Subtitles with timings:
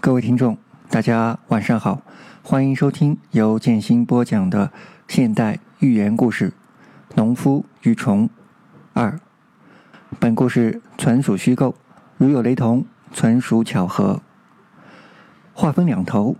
[0.00, 0.56] 各位听众，
[0.90, 2.02] 大家晚上好，
[2.42, 4.70] 欢迎收听由建新播讲的
[5.08, 6.50] 现代寓言故事
[7.16, 8.30] 《农夫与虫
[8.92, 9.10] 二》。
[10.20, 11.74] 本故事纯属虚构，
[12.16, 14.22] 如有雷同，纯属巧合。
[15.52, 16.36] 话分两头，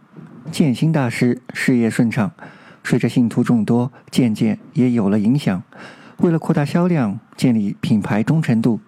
[0.52, 2.30] 建新大师事业顺畅，
[2.84, 5.60] 随着信徒众多，渐渐也有了影响。
[6.18, 8.78] 为了扩大销量，建立品牌忠诚度，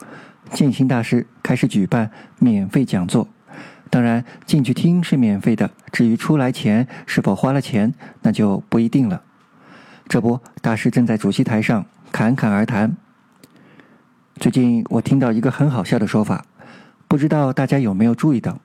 [0.52, 3.26] 建新大师开始举办免费讲座。
[3.90, 7.92] 当然，进去听是免费的，至于出来钱是否花了钱，
[8.22, 9.22] 那就不一定了。
[10.08, 12.96] 这不，大师正在主席台上侃侃而谈。
[14.36, 16.44] 最近我听到一个很好笑的说法，
[17.08, 18.58] 不知道大家有没有注意到？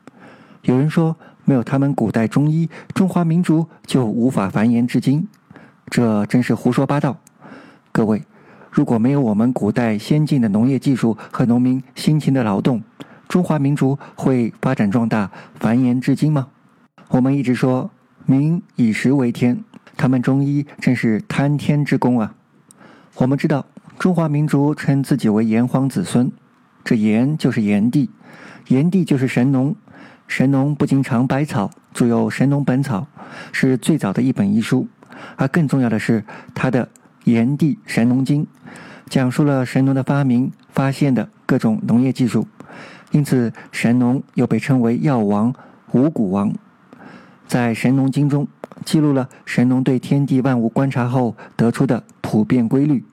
[0.62, 5.28] 有人说，没有他们古代中医，中华民族就无法繁衍至今。
[5.90, 7.18] 这真是胡说八道！
[7.92, 8.24] 各位，
[8.72, 12.82] 如果没有我们古代先进的农业技术和农民辛勤的劳动，
[13.28, 15.30] 中华民族会发展壮大、
[15.60, 16.48] 繁衍至今吗？
[17.10, 17.92] 我们一直说
[18.26, 19.64] “民以食为天”，
[19.98, 22.34] 他们中医真是贪天之功啊！
[23.16, 23.66] 我们知道，
[24.00, 26.32] 中华民族称自己为炎黄子孙，
[26.84, 28.10] 这炎就是炎帝，
[28.68, 29.76] 炎帝就是神农。
[30.28, 33.08] 神农不仅尝百草，著有《神农本草》，
[33.52, 34.88] 是最早的一本医书。
[35.36, 36.24] 而更重要的是，
[36.56, 36.86] 他的
[37.26, 38.44] 《炎帝神农经》，
[39.08, 42.48] 讲述了神农的发明、发现的各种农业技术。
[43.12, 45.54] 因此，神农又被称为药王、
[45.92, 46.54] 五谷王。
[47.48, 48.48] 在《神农经》中，
[48.84, 53.06] 记录了神农对天地万物观察后得出的普遍规律。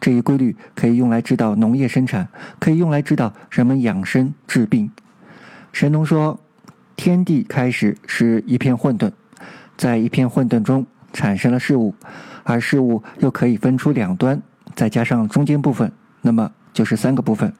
[0.00, 4.90] 这一规律可以用来指导农业生产，可以用来指导人们养生治病。
[5.72, 6.40] 神农说
[6.96, 9.12] ：“天地开始是一片混沌，
[9.76, 11.94] 在一片混沌中产生了事物，
[12.44, 14.40] 而事物又可以分出两端，
[14.74, 15.92] 再加上中间部分，
[16.22, 17.52] 那么就是三个部分。”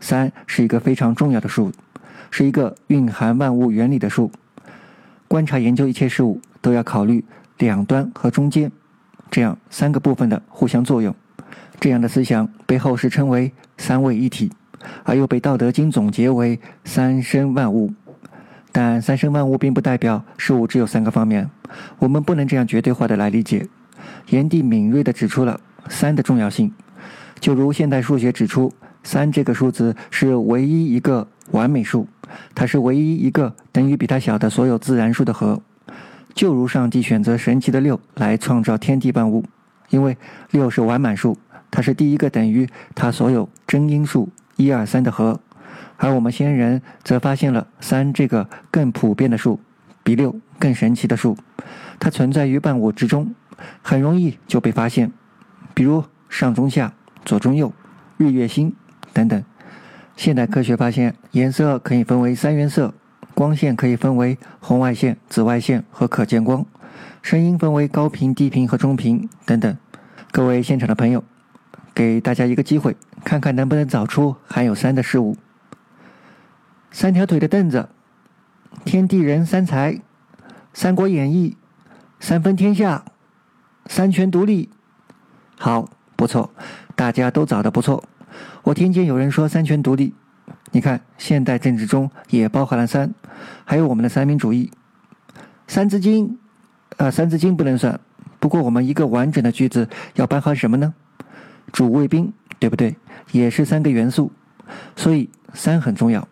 [0.00, 1.72] 三是一个非常重要的数，
[2.30, 4.30] 是一个蕴含万物原理的数。
[5.26, 7.24] 观察研究一切事物，都要考虑
[7.58, 8.70] 两端和中间，
[9.30, 11.14] 这样三个部分的互相作用。
[11.80, 14.50] 这样的思想被后世称为三位一体，
[15.02, 17.92] 而又被《道德经》总结为三生万物。
[18.70, 21.50] 但三生万物并不代表事物只有三个方面，
[21.98, 23.66] 我们不能这样绝对化的来理解。
[24.28, 25.58] 炎帝敏锐地指出了
[25.88, 26.72] 三的重要性，
[27.40, 28.72] 就如现代数学指出。
[29.04, 32.08] 三这个数字是唯一一个完美数，
[32.54, 35.62] 它是唯一一个等于比它小的所有自然数的和。
[36.34, 39.44] 就如上帝选择神奇的六来创造天地万物，
[39.90, 40.16] 因为
[40.50, 41.38] 六是完满数，
[41.70, 45.38] 它是第一个等于它所有真因数一二三的和。
[45.96, 49.60] 而我们先人则发现了三这个更普遍的数，
[50.02, 51.36] 比六更神奇的数，
[52.00, 53.32] 它存在于万物之中，
[53.82, 55.12] 很容易就被发现，
[55.72, 56.94] 比如上中下、
[57.24, 57.72] 左中右、
[58.16, 58.74] 日月星。
[59.14, 59.42] 等等，
[60.16, 62.92] 现代科学发现，颜色可以分为三原色，
[63.32, 66.66] 光线可以分为红外线、紫外线和可见光，
[67.22, 69.76] 声音分为高频、低频和中频等等。
[70.32, 71.22] 各位现场的朋友，
[71.94, 75.36] 给大家一个机会，看看能不能找出含有三的事物。
[76.90, 77.88] 三条腿的凳子，
[78.84, 80.00] 天地人三才，
[80.72, 81.56] 三国演义，
[82.18, 83.04] 三分天下，
[83.86, 84.70] 三权独立。
[85.56, 86.50] 好，不错，
[86.96, 88.02] 大家都找的不错。
[88.62, 90.14] 我听见有人说三权独立，
[90.72, 93.12] 你看现代政治中也包含了三，
[93.64, 94.70] 还有我们的三民主义。
[95.66, 96.38] 三字经，
[96.96, 97.98] 啊，三字经不能算。
[98.38, 100.92] 不过我们一个完整的句子要包含什么呢？
[101.72, 102.96] 主谓宾，对不对？
[103.32, 104.30] 也是三个元素，
[104.94, 106.28] 所以三很重要。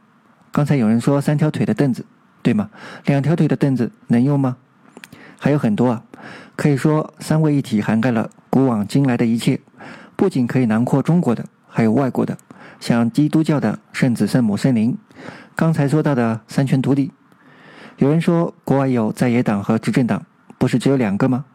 [0.50, 2.04] 刚才有人说三条腿的凳子，
[2.42, 2.68] 对吗？
[3.06, 4.58] 两条腿的凳子能用吗？
[5.38, 6.04] 还有很多啊，
[6.54, 9.60] 可以说三位一体涵盖了古往今来的一切，
[10.14, 11.44] 不仅可以囊括中国的。
[11.74, 12.36] 还有外国的，
[12.78, 14.96] 像基督教的圣子、圣母、圣灵。
[15.56, 17.10] 刚才说到的三权独立，
[17.96, 20.24] 有人说国外有在野党和执政党，
[20.58, 21.46] 不是只有两个吗？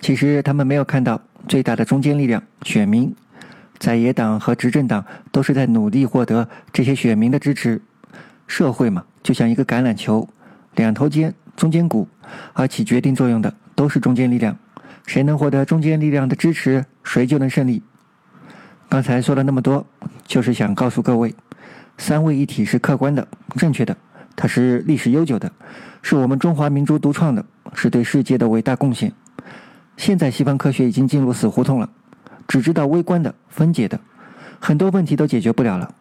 [0.00, 3.14] 其实他们没有看到最大的中坚力量——选民。
[3.78, 7.82] 在野党和执政党都是在努力获得这些选民的支持。
[8.46, 10.26] 社会嘛，就像一个橄榄球，
[10.76, 12.08] 两头尖，中间鼓，
[12.54, 14.56] 而起决定作用的都是中坚力量。
[15.06, 17.82] 谁能获得中坚力量的支持，谁就能胜利。
[18.88, 19.84] 刚才说了那么多，
[20.24, 21.34] 就是想告诉各位，
[21.98, 23.96] 三位一体是客观的、正确的，
[24.34, 25.50] 它是历史悠久的，
[26.02, 27.44] 是我们中华民族独创的，
[27.74, 29.12] 是对世界的伟大贡献。
[29.96, 31.90] 现在西方科学已经进入死胡同了，
[32.46, 33.98] 只知道微观的、分解的，
[34.60, 35.94] 很多问题都解决不了了。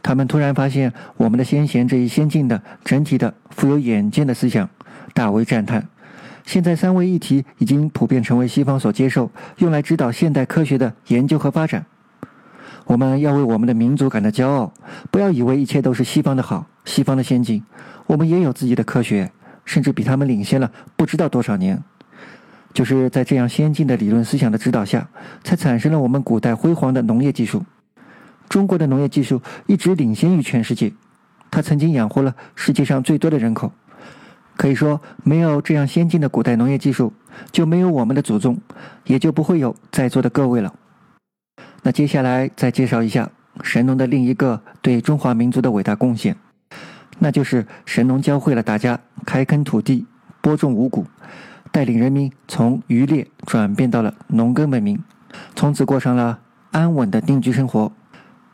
[0.00, 4.70] 他们突然发现，我们的先贤这一先进的、整体的、富有远见的思想，
[5.12, 5.88] 大为赞叹。
[6.46, 11.84] 现在三位一体已经普遍成为西方所接受，用来指导现代科学的研究和发展。
[12.88, 14.72] 我们要为我们的民族感到骄傲，
[15.10, 17.62] 不要以为一切都是西方的好，西方的先进。
[18.06, 19.30] 我们也有自己的科学，
[19.66, 21.84] 甚至比他们领先了不知道多少年。
[22.72, 25.06] 就是在这样先进的理论思想的指导下，
[25.44, 27.62] 才产生了我们古代辉煌的农业技术。
[28.48, 30.90] 中国的农业技术一直领先于全世界，
[31.50, 33.70] 它曾经养活了世界上最多的人口。
[34.56, 37.12] 可以说，没有这样先进的古代农业技术，
[37.52, 38.58] 就没有我们的祖宗，
[39.04, 40.72] 也就不会有在座的各位了。
[41.82, 43.30] 那接下来再介绍一下
[43.62, 46.36] 神农的另一个对中华民族的伟大贡献，
[47.18, 50.06] 那就是神农教会了大家开垦土地、
[50.40, 51.06] 播种五谷。
[51.70, 55.04] 带领人民从渔猎转变到了农耕文明，
[55.54, 56.38] 从此过上了
[56.70, 57.92] 安稳的定居生活，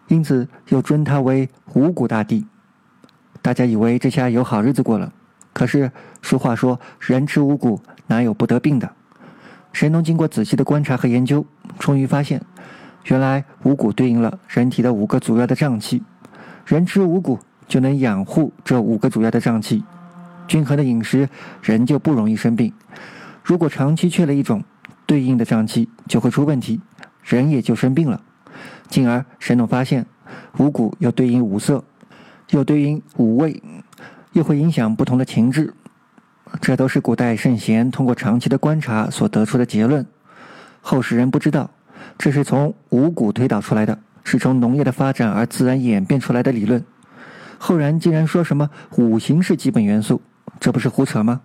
[0.08, 2.44] 因此又尊他为五谷大帝。
[3.40, 5.12] 大家以为这下有好日子过了，
[5.52, 5.92] 可是
[6.22, 8.90] 俗话说“人吃五谷，哪有不得病的”。
[9.72, 11.46] 神农经过仔细的观察和研究，
[11.78, 12.42] 终于发现，
[13.04, 16.02] 原来五谷对应了人体的五个主要的脏器，
[16.66, 19.84] 人吃五谷就能养护这五个主要的脏器。
[20.46, 21.28] 均衡的饮食，
[21.62, 22.72] 人就不容易生病。
[23.42, 24.62] 如果长期缺了一种
[25.06, 26.80] 对应的脏器，就会出问题，
[27.22, 28.20] 人也就生病了。
[28.88, 30.06] 进而，神农发现，
[30.58, 31.84] 五谷又对应五色，
[32.50, 33.62] 又对应五味，
[34.32, 35.74] 又会影响不同的情志。
[36.60, 40.06] 这都是古代圣贤通过长期的观察所得出的结论。
[40.80, 41.70] 后世人不知道，
[42.16, 46.84] 这是从五谷推导出来的，是从农业的发展而自然演变出来的理论。
[47.58, 50.20] 后人竟然说什么五行是基本元素。
[50.61, 51.40] 这不是胡扯吗？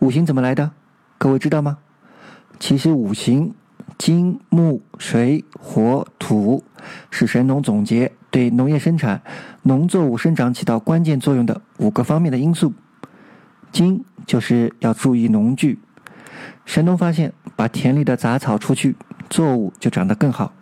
[0.00, 0.70] 五行怎么来的？
[1.16, 1.78] 各位知道吗？
[2.58, 3.54] 其实五行
[3.96, 6.64] 金木水火土
[7.10, 9.22] 是神农总结对农业生产、
[9.62, 12.72] 农作物生长起到关键作用的五个方面的因素。
[13.70, 15.78] 金就是要注意农具，
[16.64, 18.96] 神农发现把田里的杂草除去，
[19.28, 20.52] 作物就长得更好，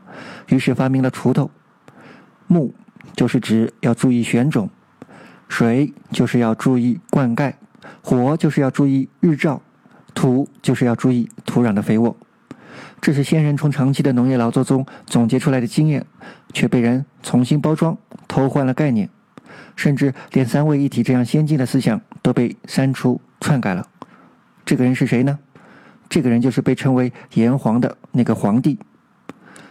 [0.48, 1.50] 于是发明了锄头。
[2.46, 2.74] 木
[3.14, 4.70] 就是指要注意选种，
[5.48, 7.54] 水就是要注意灌溉。
[8.02, 9.62] 火就是要注意日照，
[10.14, 12.16] 土就是要注意土壤的肥沃。
[13.00, 16.04] 这是先人从长期的农业劳作中总结出来的经验，
[16.52, 17.96] 却被人重新包装，
[18.26, 19.08] 偷换了概念，
[19.76, 23.86] 甚至连三位一体这样先进的思想都被删除篡改了。
[24.64, 25.38] 这个人是谁呢？
[26.08, 28.78] 这个人就是被称为炎黄的那个皇帝。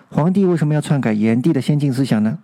[0.09, 2.39] 皇帝为什么要篡改炎帝的先进思想呢？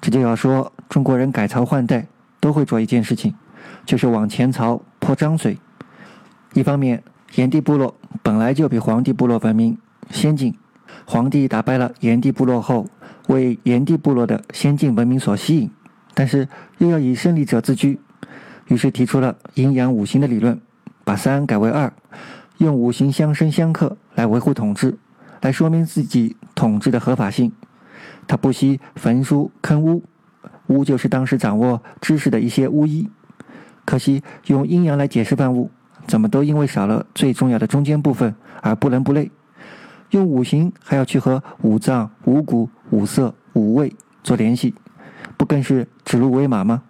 [0.00, 2.06] 这就要说中国人改朝换代
[2.40, 3.34] 都会做一件事情。
[3.84, 5.58] 就是往前朝泼脏水。
[6.54, 7.02] 一方面，
[7.34, 9.76] 炎帝部落本来就比黄帝部落文明
[10.10, 10.56] 先进，
[11.04, 12.86] 黄帝打败了炎帝部落后，
[13.28, 15.70] 为炎帝部落的先进文明所吸引，
[16.14, 18.00] 但是又要以胜利者自居，
[18.68, 20.60] 于是提出了阴阳五行的理论，
[21.04, 21.92] 把三改为二，
[22.60, 24.98] 用五行相生相克来维护统治，
[25.40, 27.50] 来说明自己统治的合法性。
[28.28, 30.02] 他不惜焚书坑巫，
[30.66, 33.08] 巫就是当时掌握知识的一些巫医。
[33.86, 35.70] 可惜用阴阳来解释万物，
[36.06, 39.30] 怎么都因为少了最重要的中间部分而不伦不类。
[40.10, 44.74] 用五行还要去和五脏、五谷、五色、五味做联系，
[45.38, 46.82] 不更是指鹿为马吗？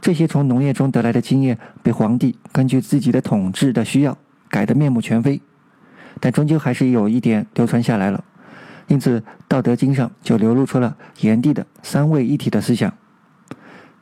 [0.00, 4.16] 这些从农业中得来的经验，被皇帝根据自己的统治的需要
[4.48, 5.40] 改得面目全非，
[6.20, 8.24] 但终究还是有一点流传下来了。
[8.86, 12.92] 因此，《道德经》上就流露出了炎帝的三位一体的思想。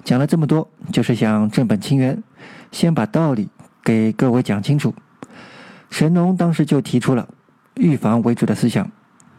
[0.05, 2.23] 讲了这么多，就是想正本清源，
[2.71, 3.49] 先把道理
[3.83, 4.95] 给各位讲清楚。
[5.91, 7.29] 神农当时就提出了
[7.75, 8.89] 预防为主的思想，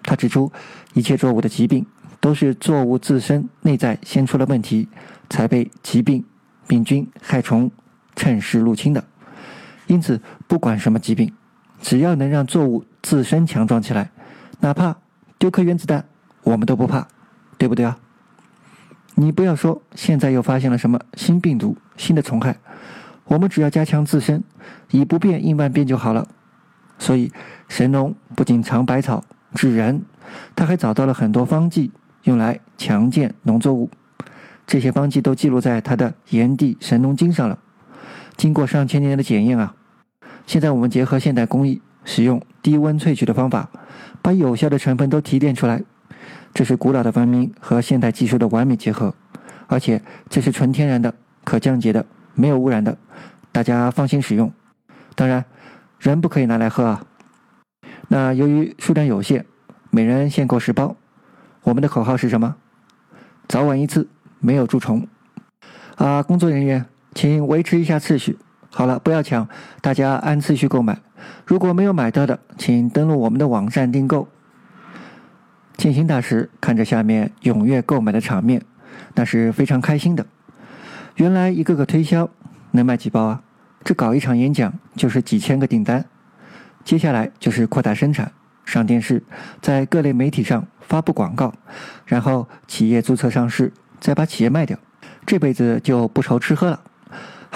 [0.03, 0.51] 他指出，
[0.93, 1.85] 一切作物的疾病
[2.19, 4.89] 都是作物自身内在先出了问题，
[5.29, 6.25] 才被疾病、
[6.67, 7.71] 病菌、害虫
[8.17, 9.01] 趁势入侵的。
[9.87, 11.33] 因此，不管什么疾病，
[11.81, 14.11] 只要能让作物自身强壮起来，
[14.59, 14.97] 哪怕
[15.39, 16.05] 丢颗原子弹，
[16.43, 17.07] 我们都不怕，
[17.57, 17.97] 对不对啊？
[19.15, 22.57] 你不要说，现在又发现了什么新病毒、新的虫害，
[23.25, 24.43] 我们只要加强自身，
[24.91, 26.27] 以不变应万变就好了。
[26.99, 27.31] 所以，
[27.67, 29.23] 神农不仅尝百草
[29.55, 30.03] 治人，
[30.55, 31.91] 他还找到了很多方剂，
[32.23, 33.89] 用来强健农作物。
[34.67, 37.57] 这些方剂都记录在他的《炎帝神农经》上了。
[38.37, 39.73] 经过上千年的检验啊，
[40.45, 43.69] 现在我们结合现代工艺，使用低温萃取的方法，
[44.21, 45.83] 把有效的成分都提炼出来。
[46.53, 49.15] 这是古老的文明和现代技术的完美结合，
[49.65, 51.13] 而且这是纯天然的、
[51.43, 52.95] 可降解的、没有污染的，
[53.51, 54.51] 大家放心使用。
[55.15, 55.43] 当然，
[55.99, 57.03] 人不可以拿来喝啊。
[58.07, 59.45] 那由于数量有限，
[59.89, 60.95] 每人限购十包。
[61.63, 62.55] 我们的口号是什么？
[63.47, 64.07] 早晚一次，
[64.39, 65.07] 没有蛀虫。
[65.95, 66.85] 啊，工作人员，
[67.17, 68.37] 请维持一下次序。
[68.69, 69.49] 好了，不要抢，
[69.81, 70.99] 大家按次序购买。
[71.47, 74.27] 如果没有买到的，请登录我们的网站订购。
[75.75, 78.61] 建新大师看着下面踊跃购买的场面，
[79.15, 80.27] 那是非常开心的。
[81.15, 82.29] 原来一个个推销
[82.69, 83.41] 能卖几包啊？
[83.83, 86.05] 这搞一场演讲就是几千个订单。
[86.85, 88.31] 接下来就是扩大生产，
[88.63, 89.23] 上电视，
[89.59, 91.51] 在各类媒体上发布广告，
[92.05, 94.77] 然后企业注册上市，再把企业卖掉，
[95.25, 96.81] 这辈子就不愁吃喝了。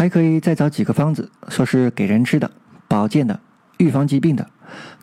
[0.01, 2.50] 还可以再找几个方子，说是给人吃的、
[2.88, 3.39] 保健的、
[3.77, 4.48] 预防疾病的，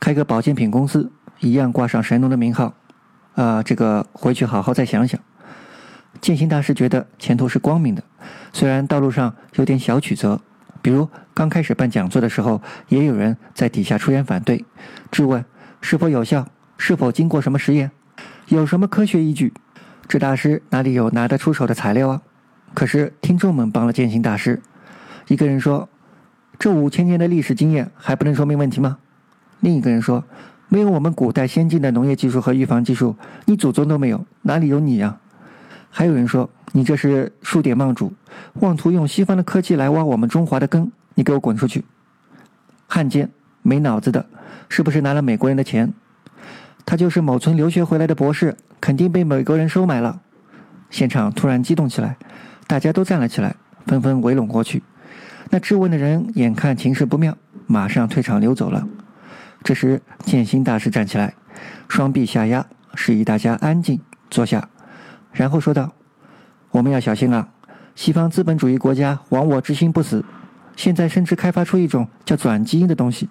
[0.01, 2.75] 开个保健品公司，一样挂上神农的名号。
[3.37, 5.21] 啊，这个回去好好再想想。
[6.21, 8.03] 建新大师觉得前途是光明的，
[8.53, 10.41] 虽然道路上有点小曲折，
[10.83, 14.65] 比如刚开始办讲座的时候，也有人在底下出言反对，
[15.13, 15.45] 质问
[15.81, 17.93] 是否有效，是否经过什么实验，
[18.49, 19.55] 有什么科学依据。
[20.09, 22.23] 这大师哪里有拿得出手的材料啊？
[22.75, 24.61] 可是听众们帮了建新大师。
[25.29, 25.89] 一个人说
[26.59, 28.99] ：“这五千年的历史经验还不能说明问题吗？”
[29.61, 30.25] 另一个人说
[30.69, 35.19] ：“没有我们古代先进的农业技术和预防技术，你祖宗都没有，哪里有你呀？”
[35.91, 38.13] 还有人说：“你这是数典忘祖，
[38.55, 41.85] 妄图用西方的科技来挖我们中华的根，你给我滚出去！”
[42.87, 43.31] 汉奸，
[43.63, 44.25] 没脑子的，
[44.69, 45.93] 是不是拿了美国人的钱？
[46.87, 50.23] 他就是某村留学回来的博士，肯定被美国人收买了。
[50.89, 52.17] 现场突然激动起来，
[52.67, 53.57] 大家都站了起来，
[53.87, 54.83] 纷纷围拢过去。
[55.51, 57.37] 那质问的人眼看情势不妙，
[57.67, 58.87] 马上退场溜走了。
[59.63, 61.35] 这时，建新大师站起来，
[61.89, 64.01] 双臂下压，示意大家安静
[64.31, 64.69] 坐下。
[65.33, 65.93] 然后说道
[66.71, 67.49] ：“我们要小心啊！
[67.95, 70.25] 西方资本主义国家亡我之心不死，
[70.77, 73.29] 现在甚至开发出一种叫转基因的东西，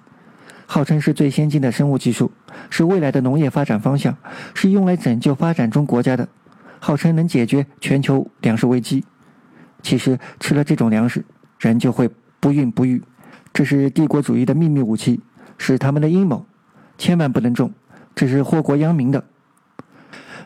[0.66, 2.32] 号称是最先进的生物技术，
[2.70, 4.18] 是未来的农业发展方向，
[4.54, 6.28] 是用来拯救发展中国家的，
[6.80, 9.06] 号称能解决全球粮食危机。
[9.82, 11.24] 其实吃了这种粮食，
[11.60, 12.10] 人就会
[12.40, 13.02] 不孕不育。
[13.54, 15.22] 这是帝国主义的秘密武器，
[15.58, 16.46] 是他们的阴谋，
[16.98, 17.72] 千万不能中，
[18.16, 19.24] 这是祸国殃民的。”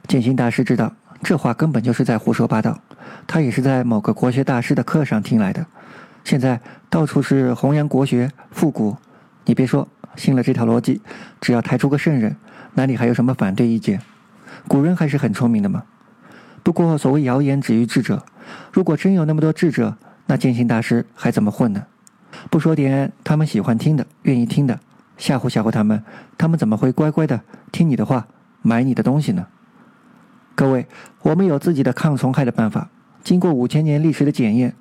[0.07, 0.93] 建新大师知道。
[1.23, 2.81] 这话根本就是在胡说八道，
[3.27, 5.63] 他也是在某个国学大师的课上听来的。
[6.23, 8.97] 现在到处是弘扬国学复古，
[9.45, 10.99] 你别说，信了这套逻辑，
[11.39, 12.35] 只要抬出个圣人，
[12.73, 14.01] 哪里还有什么反对意见？
[14.67, 15.83] 古人还是很聪明的嘛。
[16.63, 18.25] 不过所谓谣言止于智者，
[18.73, 19.95] 如果真有那么多智者，
[20.31, 21.85] 那建行大师还怎么混呢？
[22.49, 24.79] 不说点他们喜欢听的、愿意听的，
[25.17, 26.01] 吓唬吓唬他们，
[26.37, 28.25] 他们怎么会乖乖的听你的话，
[28.61, 29.47] 买你的东西呢？
[30.55, 30.87] 各位，
[31.23, 32.87] 我们有自己的抗虫害的办法。
[33.25, 34.73] 经过五千年历史的检验，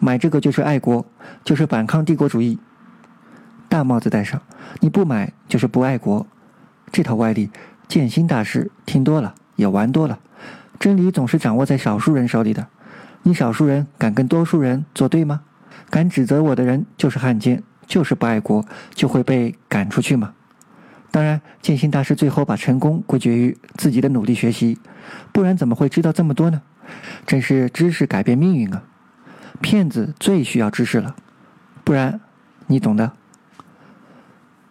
[0.00, 1.06] 买这个就是爱国，
[1.44, 2.58] 就是反抗帝国主义。
[3.68, 4.42] 大帽子戴上，
[4.80, 6.26] 你不买就是不爱国。
[6.90, 7.52] 这套歪理，
[7.86, 10.18] 建新大师听多了，也玩多了。
[10.80, 12.66] 真理总是掌握在少数人手里的。
[13.26, 15.40] 你少数人敢跟多数人作对吗？
[15.90, 18.64] 敢指责我的人就是汉奸，就是不爱国，
[18.94, 20.32] 就会被赶出去吗？
[21.10, 24.78] 当然，建新大师最后把成功归结于自己的努力学习，
[25.32, 26.62] 不然怎么会知道这么多呢？
[27.26, 28.84] 真是知识改变命运啊！
[29.60, 31.16] 骗子最需要知识了，
[31.82, 32.20] 不然
[32.68, 33.10] 你懂的。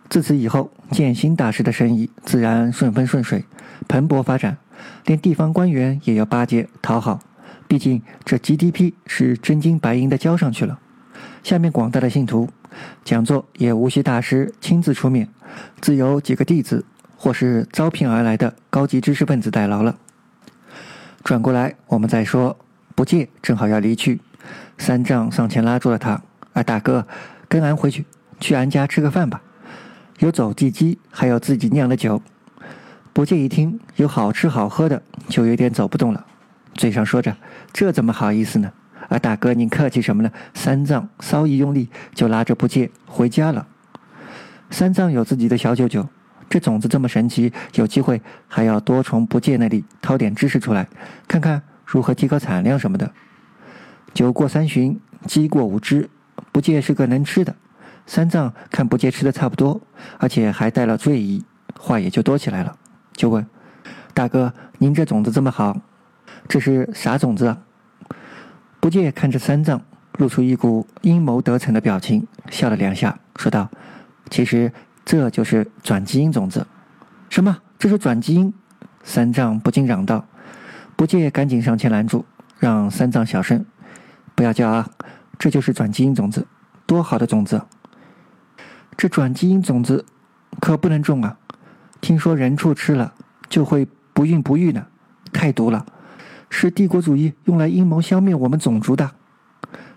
[0.08, 3.44] 自此以后，建新大师的生意自然顺风顺水，
[3.90, 4.56] 蓬勃发展，
[5.04, 7.20] 连地方官员也要巴结讨好。
[7.68, 10.80] 毕竟这 GDP 是真金白银的交上去了。
[11.44, 12.50] 下面广大的信徒。
[13.06, 15.30] 讲座也无需大师亲自出面，
[15.80, 16.84] 自有几个弟子
[17.16, 19.96] 或是招聘而来的高级知识分子代劳了。
[21.24, 22.58] 转过来，我们再说，
[22.94, 24.20] 不借正好要离去，
[24.78, 27.08] 三藏上前拉住了他：“啊，大哥，
[27.48, 28.06] 跟俺回去，
[28.42, 29.42] 去俺家吃个饭吧，
[30.20, 32.22] 有走地鸡，还有自己酿的酒。”
[33.14, 36.26] 不借一听有好吃好喝的，就有点走不动了，
[36.76, 37.36] 嘴上说着
[37.74, 38.72] ：“这怎么好意思呢？”
[39.10, 40.32] 啊，大哥，您客气什么呢？
[40.54, 43.68] 三藏稍一用力，就拉着不戒回家了。
[44.72, 46.08] 三藏有自己的小九九，
[46.50, 50.88] 这种子这么神奇，有机会还要多从不戒那里掏点知识出来，
[51.28, 53.12] 看看如何提高产量什么的。
[54.14, 56.10] 酒过三巡，鸡过五只，
[56.52, 57.56] 不戒是个能吃的。
[58.08, 59.80] 三藏看不戒吃的差不多，
[60.18, 61.44] 而且还带了醉意，
[61.80, 62.76] 话也就多起来了，
[63.14, 63.46] 就问
[64.16, 65.80] ：“大哥，您这种子这么好，
[66.48, 67.58] 这是啥种子啊？”
[68.80, 69.82] 不戒看着三藏，
[70.20, 73.70] 露出一股阴谋得逞的表情，笑了两下，说道
[74.30, 74.72] ：“其实
[75.04, 76.68] 这就是转基因种子。
[77.30, 77.58] ”“什么？
[77.80, 78.54] 这是转基因？”
[79.04, 80.26] 三藏不禁嚷道。
[80.96, 82.26] 不戒赶紧上前拦住，
[82.58, 83.66] 让三藏小声
[84.34, 84.90] ：“不要叫啊！
[85.38, 86.48] 这就是转基因种子，
[86.86, 87.62] 多好的种子！
[88.96, 90.06] 这转基因种子
[90.62, 91.38] 可不能种啊！
[92.00, 93.14] 听说人畜吃了
[93.50, 94.86] 就会不孕不育呢，
[95.34, 95.86] 太毒了。”
[96.58, 99.12] 是帝国主义用来阴谋消灭我们种族的。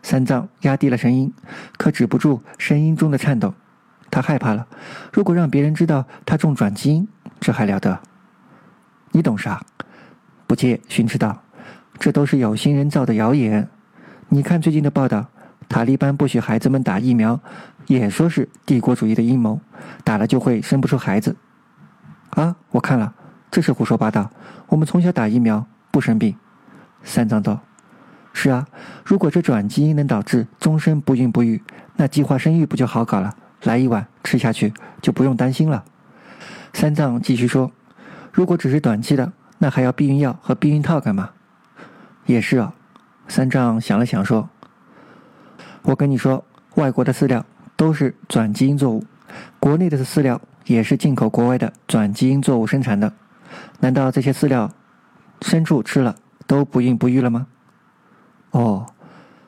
[0.02, 1.32] 三藏压低了声音，
[1.76, 3.54] 可止不住声音中的颤抖。
[4.10, 4.66] 他害怕了，
[5.12, 7.06] 如果让别人知道他中转基因，
[7.38, 8.00] 这还了得？
[9.12, 9.62] 你懂啥？
[10.48, 11.42] 不戒训斥道
[11.96, 13.68] ：“这都是有心人造的谣言。
[14.28, 15.28] 你看最近的报道，
[15.68, 17.38] 塔利班不许孩子们打疫苗，
[17.86, 19.60] 也说是帝国主义的阴谋，
[20.02, 21.36] 打了就会生不出孩子。
[22.30, 23.14] 啊，我看了，
[23.48, 24.28] 这是胡说八道。
[24.66, 26.34] 我们从小打疫苗不生病。”
[27.02, 27.60] 三藏道
[28.32, 28.66] ：“是啊，
[29.04, 31.62] 如果这转基因能导致终身不孕不育，
[31.96, 33.34] 那计划生育不就好搞了？
[33.62, 35.84] 来一碗吃下去就不用担心了。”
[36.72, 37.72] 三藏继续说
[38.32, 41.30] ：“如果只是短期的。”那还要避孕药和避孕套干嘛？
[42.26, 42.72] 也是啊，
[43.26, 44.48] 三藏想了想说
[45.82, 46.44] ：“我跟你说，
[46.76, 49.04] 外国的饲料都是转基因作物，
[49.58, 53.12] 国内的饲料也是进口国外的转基因作物生产的。
[53.80, 54.70] 难道这些饲料
[55.40, 56.14] 牲畜吃了
[56.48, 57.46] 都不孕不育了吗？”
[58.50, 58.86] 哦，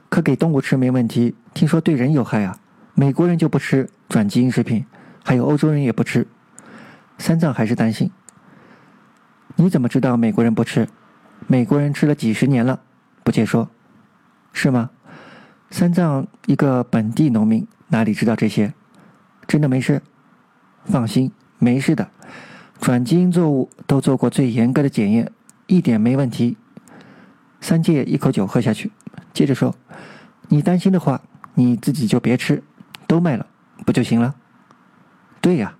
[0.08, 2.56] 可给动物吃没问题，听说对人有害啊！
[2.94, 4.84] 美国人就不吃转基因食品，
[5.24, 6.26] 还有欧洲人也不吃。
[7.18, 8.10] 三藏还是担心。
[9.56, 10.86] 你怎么知道美国人不吃？
[11.46, 12.80] 美国人吃了几十年了。
[13.24, 13.68] 不解说
[14.52, 14.90] ：“是吗？”
[15.70, 18.74] 三藏一个本地农民，哪里知道这些？
[19.46, 20.02] 真的没事？
[20.84, 22.10] 放心，没事的。
[22.80, 25.30] 转基因作物都做过最严格的检验，
[25.66, 26.56] 一点没问题。
[27.60, 28.90] 三戒一口酒喝下去，
[29.32, 29.74] 接着说
[30.48, 31.20] ：“你担心的话，
[31.54, 32.62] 你自己就别吃，
[33.06, 33.46] 都卖了
[33.84, 34.34] 不就行了？”
[35.40, 35.74] 对呀。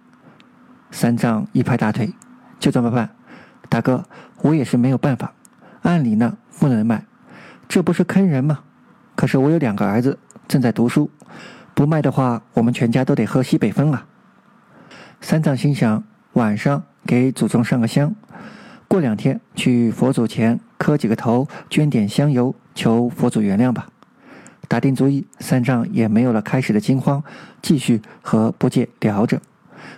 [0.90, 2.12] 三藏一拍大腿
[2.58, 3.14] ：“就这么办。”
[3.70, 4.04] 大哥，
[4.42, 5.32] 我也是没有办法。
[5.82, 7.06] 按理呢不能卖，
[7.68, 8.60] 这不是坑人吗？
[9.14, 10.18] 可是我有两个儿子
[10.48, 11.10] 正在读书，
[11.74, 14.06] 不卖的话，我们全家都得喝西北风啊。
[15.20, 18.14] 三藏心想，晚上给祖宗上个香，
[18.88, 23.88] 过两天去佛祖前磕几个头，捐点香油，求佛祖原谅吧。
[24.66, 27.22] 打定主意，三藏也没有了开始的惊慌，
[27.60, 29.42] 继续和不戒聊着。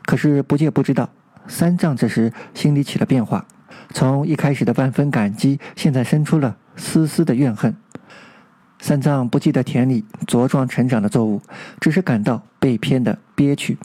[0.04, 1.08] 可是不戒不知道，
[1.46, 3.46] 三藏这时心里起了变化。
[3.90, 7.76] 从一开始的万分感激，现在生出了丝丝的怨恨。
[8.80, 11.40] 三藏不记得田里茁壮成长的作物，
[11.78, 13.78] 只是感到被骗的憋屈。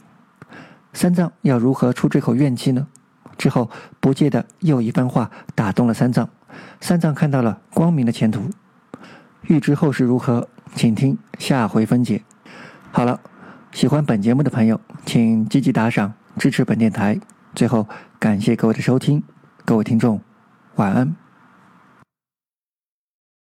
[0.92, 2.88] 三藏要如何出这口怨气呢？
[3.36, 3.70] 之后
[4.00, 6.28] 不戒的又一番话打动了三藏，
[6.80, 8.50] 三藏看到了光明的前途。
[9.42, 12.22] 欲知后事如何，请听下回分解。
[12.90, 13.20] 好了，
[13.72, 17.18] 喜欢本节目的朋友，请积极打赏支持本电台。
[17.54, 17.86] 最后，
[18.18, 19.22] 感谢各位的收听。
[19.64, 20.20] 各位听众，
[20.76, 21.27] 晚安。